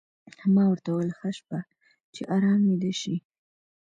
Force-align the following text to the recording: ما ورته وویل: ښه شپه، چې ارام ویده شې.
ما 0.53 0.63
ورته 0.69 0.87
وویل: 0.91 1.11
ښه 1.19 1.29
شپه، 1.37 1.59
چې 2.13 2.21
ارام 2.35 2.61
ویده 2.69 2.91
شې. 3.01 3.15